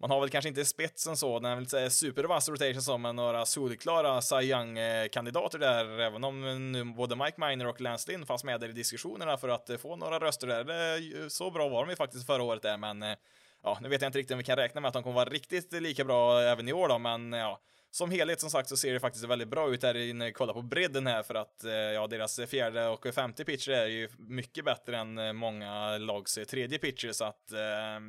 [0.00, 3.14] man har väl kanske inte spetsen så, den är väl inte supervass rotation som med
[3.14, 8.44] några solklara Cy Young-kandidater där, även om nu både Mike Miner och Lance Lynn fanns
[8.44, 11.28] med där i diskussionerna för att få några röster där.
[11.28, 13.16] Så bra var de ju faktiskt förra året där, men
[13.62, 15.28] ja, nu vet jag inte riktigt om vi kan räkna med att de kommer vara
[15.28, 18.92] riktigt lika bra även i år då, men ja, som helhet som sagt så ser
[18.92, 21.72] det faktiskt väldigt bra ut här när kolla kollar på bredden här för att eh,
[21.72, 26.44] ja, deras fjärde och femte pitcher är ju mycket bättre än eh, många lags eh,
[26.44, 27.52] tredje pitcher så att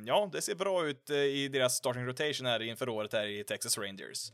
[0.04, 3.78] ja, det ser bra ut i deras starting rotation här inför året här i Texas
[3.78, 4.32] Rangers.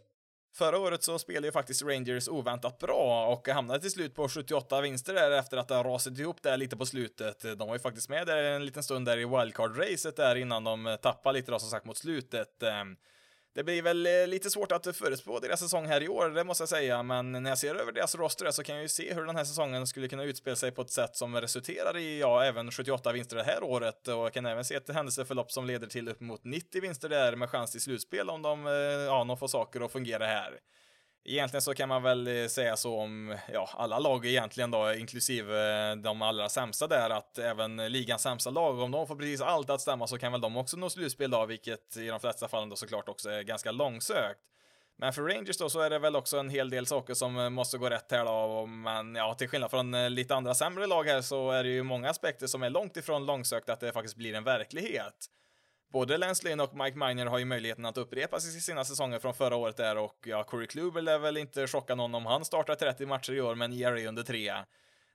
[0.57, 4.81] Förra året så spelade ju faktiskt Rangers oväntat bra och hamnade till slut på 78
[4.81, 7.43] vinster där efter att det har rasat ihop där lite på slutet.
[7.43, 10.99] De var ju faktiskt med där en liten stund där i wildcard-racet där innan de
[11.03, 12.63] tappade lite då som sagt mot slutet.
[12.63, 12.97] Ehm,
[13.55, 16.63] det blir väl eh, lite svårt att förutspå deras säsong här i år, det måste
[16.63, 19.25] jag säga, men när jag ser över deras roster så kan jag ju se hur
[19.25, 22.71] den här säsongen skulle kunna utspela sig på ett sätt som resulterar i, ja, även
[22.71, 26.09] 78 vinster det här året och jag kan även se ett händelseförlopp som leder till
[26.09, 29.49] upp mot 90 vinster där med chans till slutspel om de, eh, ja, de får
[29.49, 30.61] saker att fungera här.
[31.27, 35.91] Egentligen så kan man väl eh, säga så om ja, alla lag egentligen då, inklusive
[35.91, 39.71] eh, de allra sämsta där, att även ligans sämsta lag, om de får precis allt
[39.71, 42.69] att stämma så kan väl de också nå slutspel då, vilket i de flesta fallen
[42.69, 44.41] då såklart också är ganska långsökt.
[44.97, 47.51] Men för Rangers då så är det väl också en hel del saker som eh,
[47.51, 51.21] måste gå rätt här då, men ja, till skillnad från lite andra sämre lag här
[51.21, 54.35] så är det ju många aspekter som är långt ifrån långsökt att det faktiskt blir
[54.35, 55.31] en verklighet.
[55.93, 59.35] Både Lance Lynn och Mike Miner har ju möjligheten att upprepa sig sina säsonger från
[59.35, 62.75] förra året där och ja, Corey Kluber lär väl inte chocka någon om han startar
[62.75, 64.53] 30 matcher i år men ERA under 3.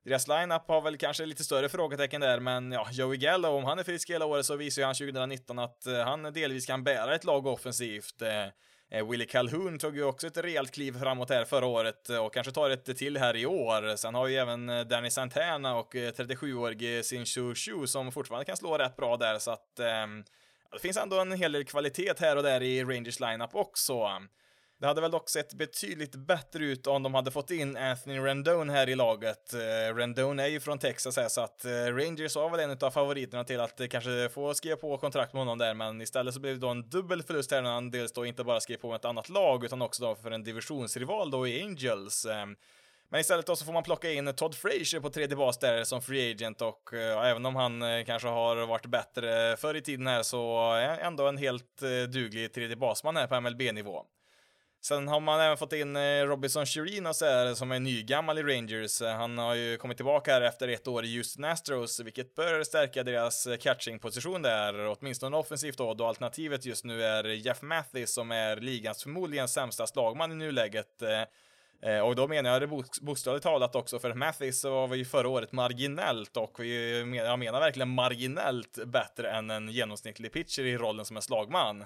[0.03, 3.79] Deras lineup har väl kanske lite större frågetecken där, men ja, Joey Gallo, om han
[3.79, 7.15] är frisk hela året så visar ju han 2019 att eh, han delvis kan bära
[7.15, 8.21] ett lag offensivt.
[8.21, 12.53] Uh, Willie Calhoun tog ju också ett rejält kliv framåt här förra året och kanske
[12.53, 13.95] tar ett till här i år.
[13.95, 18.95] Sen har ju även Danny Santana och 37-årige Sin Shu som fortfarande kan slå rätt
[18.95, 20.23] bra där, så att ehm,
[20.71, 24.07] det finns ändå en hel del kvalitet här och där i Rangers lineup också.
[24.79, 28.69] Det hade väl dock sett betydligt bättre ut om de hade fått in Anthony Rendon
[28.69, 29.53] här i laget.
[29.53, 32.91] Uh, Rendon är ju från Texas här, så att eh, Rangers var väl en av
[32.91, 36.39] favoriterna till att eh, kanske få skriva på kontrakt med honom där, men istället så
[36.39, 38.87] blev det då en dubbel förlust här när han dels då inte bara skrev på
[38.87, 42.25] med ett annat lag, utan också då för en divisionsrival då i Angels.
[42.25, 42.55] Ehm,
[43.11, 46.01] men istället då så får man plocka in Todd Frazier på tredje bas där som
[46.01, 50.07] free agent och uh, även om han uh, kanske har varit bättre förr i tiden
[50.07, 54.05] här så är uh, ändå en helt uh, duglig tredje basman här på MLB-nivå.
[54.81, 59.01] Sen har man även fått in Robinson Chirinos här som är nygammal i Rangers.
[59.01, 63.03] Han har ju kommit tillbaka här efter ett år i Houston Astros, vilket bör stärka
[63.03, 68.57] deras catching-position där, åtminstone offensivt då, då alternativet just nu är Jeff Mathis som är
[68.57, 71.03] ligans förmodligen sämsta slagman i nuläget.
[71.81, 72.67] Eh, och då menar jag det
[73.01, 77.59] bokstavligt talat också, för Mathis var vi ju förra året marginellt och vi, jag menar
[77.59, 81.85] verkligen marginellt bättre än en genomsnittlig pitcher i rollen som en slagman.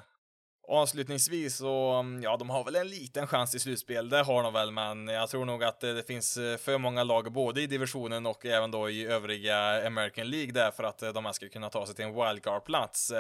[0.67, 4.53] Och Avslutningsvis så, ja, de har väl en liten chans i slutspel, det har de
[4.53, 7.67] väl, men jag tror nog att eh, det finns eh, för många lag både i
[7.67, 11.49] divisionen och även då i övriga American League där för att eh, de här ska
[11.49, 13.11] kunna ta sig till en wildcard-plats.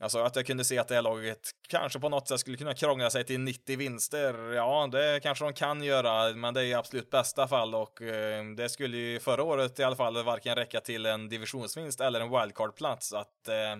[0.00, 2.74] Alltså att jag kunde se att det här laget kanske på något sätt skulle kunna
[2.74, 4.52] krångla sig till 90 vinster.
[4.52, 8.44] Ja, det kanske de kan göra, men det är i absolut bästa fall och eh,
[8.44, 12.30] det skulle ju förra året i alla fall varken räcka till en divisionsvinst eller en
[12.30, 13.12] wildcard-plats.
[13.12, 13.76] Att eh,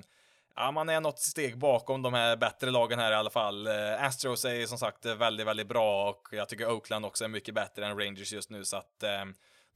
[0.57, 3.67] ja, man är något steg bakom de här bättre lagen här i alla fall.
[3.67, 7.55] Eh, Astros är som sagt väldigt, väldigt bra och jag tycker Oakland också är mycket
[7.55, 9.25] bättre än Rangers just nu så att eh,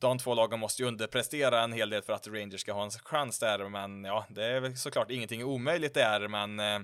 [0.01, 2.91] de två lagen måste ju underprestera en hel del för att Rangers ska ha en
[2.91, 6.79] chans där, men ja, det är väl såklart ingenting omöjligt där, men eh,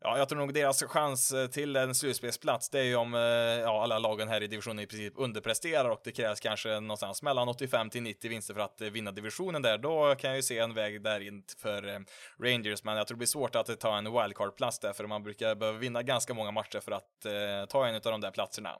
[0.00, 3.20] Ja, jag tror nog deras chans eh, till en slutspelsplats, det är ju om eh,
[3.20, 7.48] ja, alla lagen här i divisionen i princip underpresterar och det krävs kanske någonstans mellan
[7.48, 9.78] 85 till 90 vinster för att vinna divisionen där.
[9.78, 12.04] Då kan jag ju se en väg där in för
[12.42, 15.54] Rangers, men jag tror det blir svårt att ta en wildcard-plats där, för man brukar
[15.54, 18.70] behöva vinna ganska många matcher för att eh, ta en av de där platserna.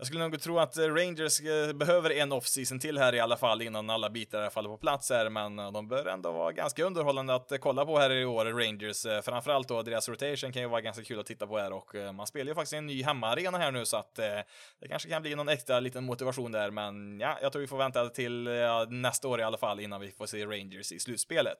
[0.00, 3.36] Jag skulle nog tro att eh, Rangers eh, behöver en off-season till här i alla
[3.36, 6.84] fall innan alla bitar faller på plats här, men eh, de bör ändå vara ganska
[6.84, 9.24] underhållande att kolla på här i år, Rangers.
[9.24, 12.26] Framförallt då deras rotation kan ju vara ganska kul att titta på här och man
[12.26, 15.48] spelar ju faktiskt en ny hemmaarena här nu så att det kanske kan bli någon
[15.48, 18.48] extra liten motivation där, men ja, jag tror vi får vänta till
[18.88, 21.58] nästa år i alla fall innan vi får se Rangers i slutspelet.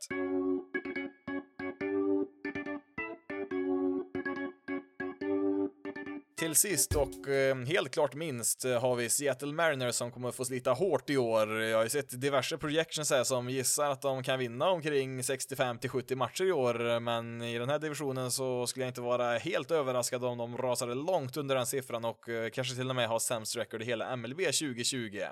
[6.41, 10.45] Till sist och eh, helt klart minst eh, har vi Seattle Mariners som kommer få
[10.45, 11.61] slita hårt i år.
[11.63, 15.79] Jag har ju sett diverse projections här som gissar att de kan vinna omkring 65
[15.79, 19.39] till 70 matcher i år, men i den här divisionen så skulle jag inte vara
[19.39, 23.09] helt överraskad om de rasade långt under den siffran och eh, kanske till och med
[23.09, 25.23] har sämst record i hela MLB 2020.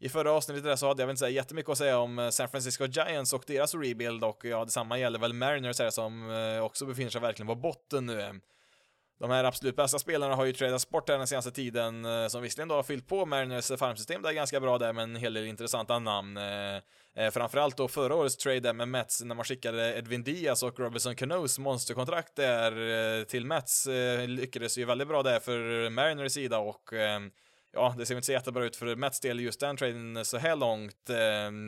[0.00, 2.48] I förra avsnittet där så hade jag väl inte så jättemycket att säga om San
[2.48, 6.30] Francisco Giants och deras rebuild och ja, detsamma gäller väl Mariners här som
[6.62, 8.40] också befinner sig verkligen på botten nu.
[9.22, 12.42] De här absolut bästa spelarna har ju tradats bort här den senaste tiden, eh, som
[12.42, 15.46] visserligen då har fyllt på Mariners farmsystem där ganska bra där med en hel del
[15.46, 16.36] intressanta namn.
[16.36, 16.76] Eh,
[17.16, 20.80] eh, framförallt då förra årets trade där med Mets när man skickade Edwin Diaz och
[20.80, 23.88] Robinson Canoes monsterkontrakt där till Mets
[24.26, 26.90] lyckades ju väldigt bra där för Mariners sida och
[27.72, 30.56] ja, det ser inte så jättebra ut för Mets del just den traden så här
[30.56, 31.10] långt.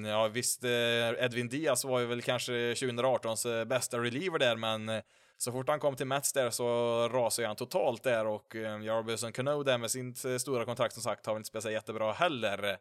[0.06, 5.02] Ja, visst, Edwin Diaz var ju väl kanske 2018s bästa reliever där, men
[5.44, 6.68] så fort han kom till Mets där så
[7.08, 11.02] rasade han totalt där och eh, och Cano där med sin eh, stora kontrakt som
[11.02, 12.78] sagt har inte spelat jättebra heller.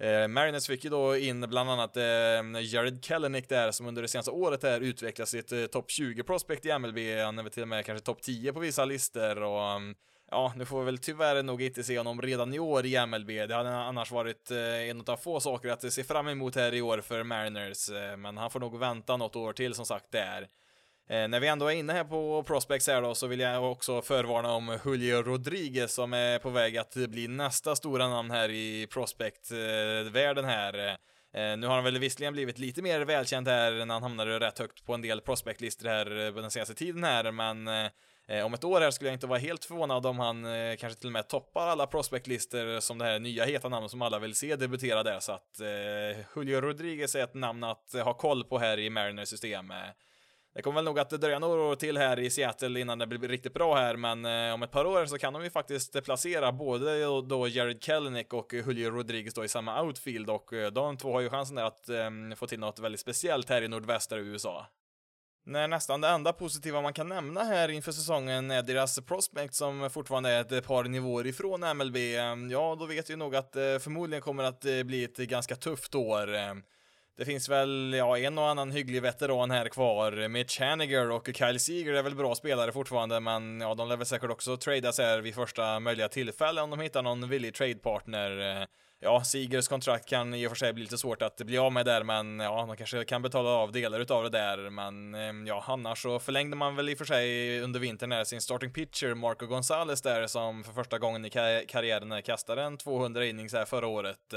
[0.00, 2.02] Eh, Mariners fick ju då in bland annat eh,
[2.62, 6.66] Jared Kellenick där som under det senaste året där utvecklat sitt eh, topp 20 prospect
[6.66, 6.98] i MLB.
[7.24, 9.94] Han är väl till och med kanske topp 10 på vissa listor och mm,
[10.30, 13.28] ja, nu får vi väl tyvärr nog inte se honom redan i år i MLB.
[13.28, 16.82] Det hade annars varit eh, en av få saker att se fram emot här i
[16.82, 20.48] år för Mariners, eh, men han får nog vänta något år till som sagt där.
[21.10, 24.02] Eh, när vi ändå är inne här på prospects här då så vill jag också
[24.02, 28.86] förvarna om Julio Rodriguez som är på väg att bli nästa stora namn här i
[28.86, 30.88] prospect-världen här.
[31.34, 34.58] Eh, nu har han väl visserligen blivit lite mer välkänd här när han hamnade rätt
[34.58, 38.64] högt på en del prospectlistor här på den senaste tiden här, men eh, om ett
[38.64, 40.46] år här skulle jag inte vara helt förvånad om han
[40.78, 44.18] kanske till och med toppar alla prospectlistor som det här nya heta namnet som alla
[44.18, 48.44] vill se debutera där, så att eh, Julio Rodriguez är ett namn att ha koll
[48.44, 49.72] på här i Mariners system.
[50.58, 53.18] Det kommer väl nog att dröja några år till här i Seattle innan det blir
[53.18, 56.52] riktigt bra här, men eh, om ett par år så kan de ju faktiskt placera
[56.52, 61.12] både då Jared Kelenic och Julio Rodriguez då i samma outfield och eh, de två
[61.12, 64.66] har ju chansen där att eh, få till något väldigt speciellt här i nordvästra USA.
[65.46, 69.90] När nästan det enda positiva man kan nämna här inför säsongen är deras prospect som
[69.90, 71.96] fortfarande är ett par nivåer ifrån MLB.
[72.50, 76.28] Ja, då vet vi nog att det förmodligen kommer att bli ett ganska tufft år.
[77.18, 80.28] Det finns väl, ja, en och annan hygglig veteran här kvar.
[80.28, 84.06] Mitch Haniger och Kyle Seager är väl bra spelare fortfarande, men ja, de lär väl
[84.06, 88.66] säkert också tradas här vid första möjliga tillfälle om de hittar någon villig tradepartner.
[89.00, 91.86] Ja, Seagers kontrakt kan i och för sig bli lite svårt att bli av med
[91.86, 95.64] där, men ja, de kanske kan betala av delar utav det där, men ehm, ja,
[95.66, 99.14] annars så förlängde man väl i och för sig under vintern här sin starting pitcher,
[99.14, 101.30] Marco Gonzales där, som för första gången i
[101.68, 104.34] karriären kastade en 200 innings här förra året.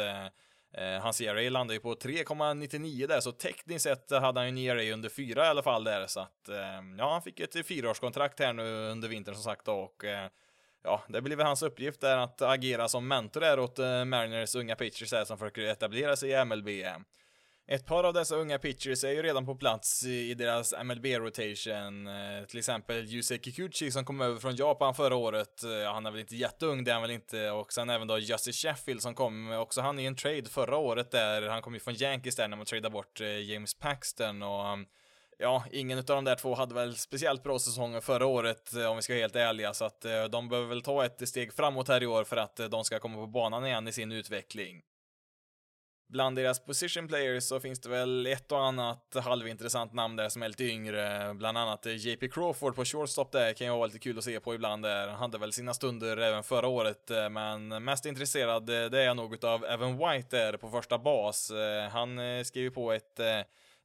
[0.74, 4.78] Eh, hans ERA landade ju på 3,99 där, så tekniskt sett hade han ju en
[4.80, 8.40] ERA under 4 i alla fall där, så att ehm, ja, han fick ett fyraårskontrakt
[8.40, 10.28] här nu under vintern som sagt och eh,
[10.84, 14.56] ja, det blir väl hans uppgift där att agera som mentor där åt eh, Mariners
[14.56, 16.70] unga pitchers här som försöker etablera sig i MLB.
[17.68, 22.08] Ett par av dessa unga pitchers är ju redan på plats i deras MLB-rotation.
[22.08, 25.64] Eh, till exempel Yusei Kikuchi som kom över från Japan förra året.
[25.64, 27.52] Eh, han är väl inte jätteung, det är han väl inte.
[27.52, 31.12] Och sen även då Justin Sheffield som kom också han i en trade förra året
[31.12, 31.42] där.
[31.42, 34.86] Han kom ju från Yankees där när man tradade bort eh, James Paxton och um,
[35.38, 39.02] ja, ingen av de där två hade väl speciellt bra säsonger förra året om vi
[39.02, 42.08] ska vara helt ärliga, så att de behöver väl ta ett steg framåt här i
[42.08, 44.82] år för att de ska komma på banan igen i sin utveckling.
[46.12, 50.44] Bland deras position players så finns det väl ett och annat halvintressant namn där som
[50.44, 51.34] är lite yngre.
[51.34, 54.40] Bland annat eh, JP Crawford på shortstop där kan ju vara lite kul att se
[54.40, 55.08] på ibland där.
[55.08, 59.06] Han hade väl sina stunder även förra året, eh, men mest intresserad eh, det är
[59.06, 61.52] jag nog utav Evan White där på första bas.
[61.92, 63.20] Han skrev på ett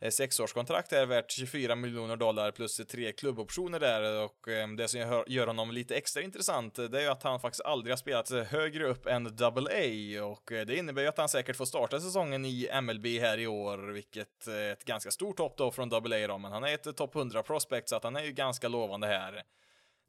[0.07, 5.24] Eh, sexårskontrakt är värt 24 miljoner dollar plus tre klubboptioner där och eh, det som
[5.26, 8.30] gör honom lite extra intressant eh, det är ju att han faktiskt aldrig har spelat
[8.30, 12.44] högre upp än double A och det innebär ju att han säkert får starta säsongen
[12.44, 16.28] i MLB här i år, vilket är ett ganska stort hopp då från double A
[16.28, 19.07] då, men han är ett topp 100 prospect så att han är ju ganska lovande
[19.07, 19.42] här.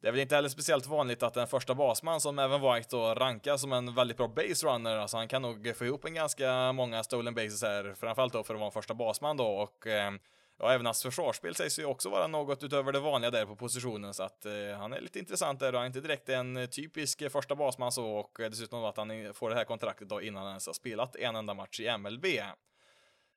[0.00, 3.14] Det är väl inte heller speciellt vanligt att en första basman som även White då
[3.14, 6.72] rankas som en väldigt bra base runner, alltså han kan nog få ihop en ganska
[6.72, 10.10] många stolen bases här, framförallt då för att vara en första basman då och eh,
[10.60, 14.14] Ja, även hans försvarsspel sägs ju också vara något utöver det vanliga där på positionen,
[14.14, 17.30] så att eh, han är lite intressant där och han är inte direkt en typisk
[17.30, 20.50] första basman så och eh, dessutom att han får det här kontraktet då innan han
[20.50, 22.26] ens har spelat en enda match i MLB.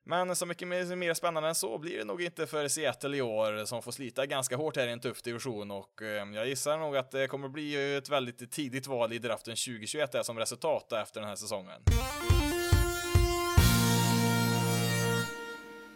[0.04, 3.66] Men så mycket mer spännande än så blir det nog inte för Seattle i år
[3.66, 6.98] som får slita ganska hårt här i en tuff division och eh, jag gissar nog
[6.98, 11.30] att det kommer bli ett väldigt tidigt val i draften 2021 som resultat efter den
[11.30, 11.82] här säsongen.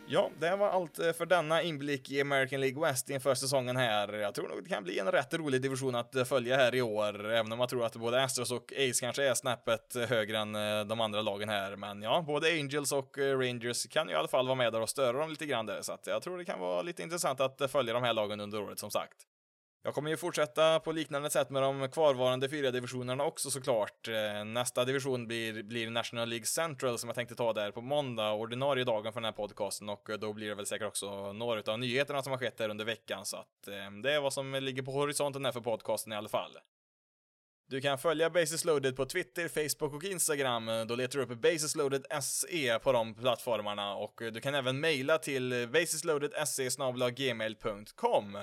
[0.08, 4.14] Ja, det var allt eh, för denna inblick i American League West inför säsongen här.
[4.14, 6.82] Jag tror nog det kan bli en rätt rolig division att eh, följa här i
[6.82, 10.38] år, även om man tror att både Astros och Ace kanske är snäppet eh, högre
[10.38, 10.54] än
[10.88, 11.76] de andra lagen här.
[11.76, 14.90] Men ja, både Angels och Rangers kan ju i alla fall vara med där och
[14.90, 17.72] störa dem lite grann där, så att jag tror det kan vara lite intressant att
[17.72, 19.18] följa de här lagen under året som sagt.
[19.86, 24.08] Jag kommer ju fortsätta på liknande sätt med de kvarvarande fyra divisionerna också såklart.
[24.08, 28.32] Eh, nästa division blir, blir National League Central som jag tänkte ta där på måndag,
[28.32, 31.72] ordinarie dagen för den här podcasten och eh, då blir det väl säkert också några
[31.72, 34.54] av nyheterna som har skett där under veckan så att eh, det är vad som
[34.54, 36.58] ligger på horisonten här för podcasten i alla fall.
[37.68, 40.70] Du kan följa Basis Loaded på Twitter, Facebook och Instagram.
[40.88, 41.76] Då letar du upp Basis
[42.22, 46.70] SE på de plattformarna och du kan även mejla till basisloadedse
[47.16, 48.38] gmail.com.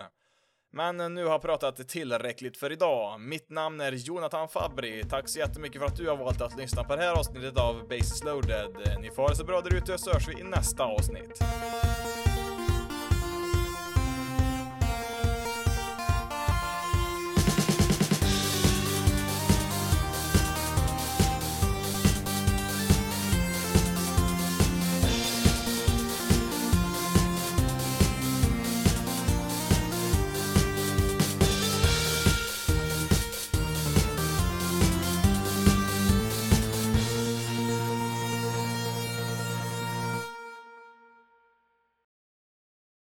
[0.75, 3.21] Men nu har jag pratat tillräckligt för idag.
[3.21, 5.05] Mitt namn är Jonathan Fabri.
[5.11, 7.89] Tack så jättemycket för att du har valt att lyssna på det här avsnittet av
[7.89, 8.99] Basis Loaded.
[9.01, 11.43] Ni får ha det så bra där ute så hörs vi i nästa avsnitt.